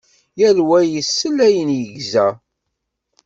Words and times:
Yal 0.39 0.57
wa 0.67 0.79
yessel 0.83 1.37
ayen 1.47 1.69
yegza. 1.79 2.27